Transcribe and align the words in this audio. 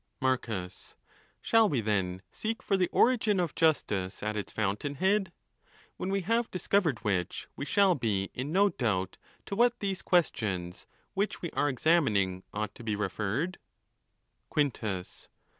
Marcus.—Shall 0.19 1.69
we, 1.69 1.79
then, 1.79 2.23
seek 2.31 2.63
for 2.63 2.75
the 2.75 2.87
origin 2.91 3.39
of 3.39 3.53
justice 3.53 4.23
at: 4.23 4.35
its 4.35 4.51
fountain 4.51 4.95
head? 4.95 5.31
when 5.97 6.09
we 6.09 6.21
have 6.21 6.49
discovered. 6.49 6.97
which, 7.03 7.45
we 7.55 7.65
shall 7.65 7.93
be 7.93 8.31
in 8.33 8.51
no 8.51 8.69
doubt 8.69 9.17
to 9.45 9.55
what 9.55 9.79
these 9.79 10.01
questions 10.01 10.87
which 11.13 11.43
we 11.43 11.51
are 11.51 11.71
examin 11.71 12.17
~ 12.17 12.17
ing 12.17 12.43
ought 12.51 12.73
to 12.73 12.83
be 12.83 12.95
referred. 12.95 13.59
Quintus. 14.49 15.27